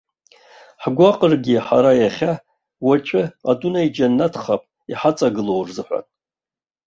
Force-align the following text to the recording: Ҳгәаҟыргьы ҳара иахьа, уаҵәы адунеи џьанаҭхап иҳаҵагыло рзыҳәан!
Ҳгәаҟыргьы 0.83 1.55
ҳара 1.65 1.91
иахьа, 2.01 2.33
уаҵәы 2.85 3.23
адунеи 3.49 3.87
џьанаҭхап 3.95 4.63
иҳаҵагыло 4.91 5.53
рзыҳәан! 5.67 6.05